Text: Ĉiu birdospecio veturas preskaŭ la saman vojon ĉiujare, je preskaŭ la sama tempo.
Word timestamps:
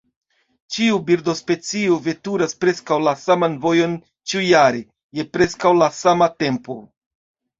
Ĉiu 0.75 0.95
birdospecio 1.09 1.97
veturas 2.07 2.55
preskaŭ 2.63 2.97
la 3.09 3.13
saman 3.25 3.59
vojon 3.65 3.93
ĉiujare, 4.33 4.81
je 5.19 5.27
preskaŭ 5.37 5.75
la 5.83 5.91
sama 5.99 6.29
tempo. 6.45 6.79